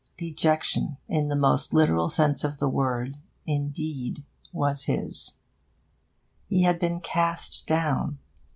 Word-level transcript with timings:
Dejection, 0.17 0.97
in 1.07 1.27
the 1.27 1.35
most 1.35 1.75
literal 1.75 2.09
sense 2.09 2.43
of 2.43 2.57
the 2.57 2.67
word, 2.67 3.17
indeed 3.45 4.23
was 4.51 4.85
his. 4.85 5.35
He 6.47 6.63
had 6.63 6.79
been 6.79 7.01
cast 7.01 7.67
down. 7.67 8.17